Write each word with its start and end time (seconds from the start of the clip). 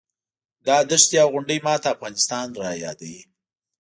دا 0.67 0.77
دښتې 0.89 1.17
او 1.23 1.29
غونډۍ 1.33 1.57
ماته 1.67 1.87
افغانستان 1.95 2.47
رایادوي. 2.61 3.19